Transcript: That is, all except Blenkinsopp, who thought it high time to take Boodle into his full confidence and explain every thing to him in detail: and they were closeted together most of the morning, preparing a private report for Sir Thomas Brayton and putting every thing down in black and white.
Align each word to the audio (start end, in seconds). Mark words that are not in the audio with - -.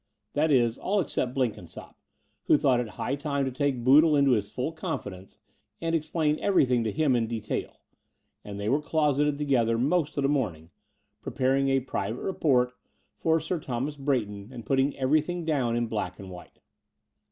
That 0.33 0.49
is, 0.49 0.79
all 0.79 0.99
except 0.99 1.35
Blenkinsopp, 1.35 1.93
who 2.45 2.57
thought 2.57 2.79
it 2.79 2.89
high 2.97 3.13
time 3.13 3.45
to 3.45 3.51
take 3.51 3.83
Boodle 3.83 4.15
into 4.15 4.31
his 4.31 4.49
full 4.49 4.71
confidence 4.71 5.37
and 5.79 5.93
explain 5.93 6.39
every 6.39 6.65
thing 6.65 6.83
to 6.85 6.91
him 6.91 7.15
in 7.15 7.27
detail: 7.27 7.81
and 8.43 8.59
they 8.59 8.67
were 8.67 8.81
closeted 8.81 9.37
together 9.37 9.77
most 9.77 10.17
of 10.17 10.23
the 10.23 10.27
morning, 10.27 10.71
preparing 11.21 11.69
a 11.69 11.81
private 11.81 12.21
report 12.23 12.73
for 13.19 13.39
Sir 13.39 13.59
Thomas 13.59 13.95
Brayton 13.95 14.49
and 14.51 14.65
putting 14.65 14.97
every 14.97 15.21
thing 15.21 15.45
down 15.45 15.75
in 15.75 15.85
black 15.85 16.17
and 16.17 16.31
white. 16.31 16.61